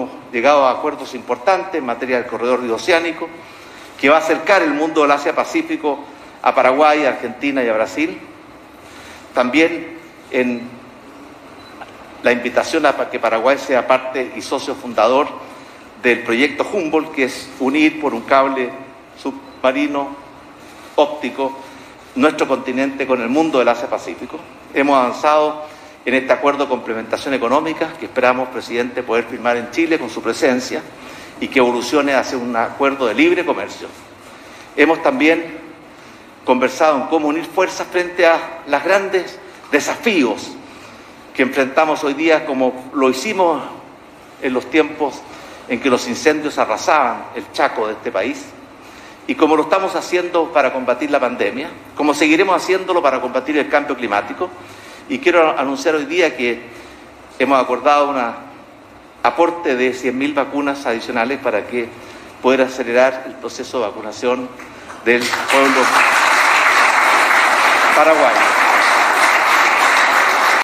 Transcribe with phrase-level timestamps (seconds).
[0.00, 3.28] hemos llegado a acuerdos importantes en materia del corredor bioceánico,
[4.00, 5.98] que va a acercar el mundo del Asia-Pacífico
[6.42, 8.18] a Paraguay, a Argentina y a Brasil.
[9.34, 9.98] También
[10.30, 10.62] en
[12.22, 15.28] la invitación a que Paraguay sea parte y socio fundador
[16.02, 18.70] del proyecto Humboldt, que es unir por un cable
[19.20, 20.16] submarino
[20.96, 21.58] óptico
[22.14, 24.38] nuestro continente con el mundo del Asia-Pacífico.
[24.72, 25.64] Hemos avanzado
[26.04, 30.22] en este acuerdo de complementación económica que esperamos, presidente, poder firmar en Chile con su
[30.22, 30.82] presencia
[31.40, 33.88] y que evolucione hacia un acuerdo de libre comercio.
[34.76, 35.58] Hemos también
[36.44, 39.38] conversado en cómo unir fuerzas frente a los grandes
[39.70, 40.52] desafíos
[41.34, 43.62] que enfrentamos hoy día, como lo hicimos
[44.42, 45.20] en los tiempos
[45.68, 48.46] en que los incendios arrasaban el chaco de este país,
[49.26, 53.68] y como lo estamos haciendo para combatir la pandemia, como seguiremos haciéndolo para combatir el
[53.68, 54.50] cambio climático,
[55.10, 56.62] y quiero anunciar hoy día que
[57.40, 58.16] hemos acordado un
[59.24, 61.88] aporte de 100.000 vacunas adicionales para que
[62.40, 64.48] poder acelerar el proceso de vacunación
[65.04, 65.80] del pueblo
[67.96, 68.59] paraguayo.